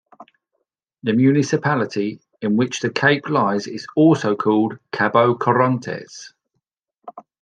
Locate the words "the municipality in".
1.03-2.57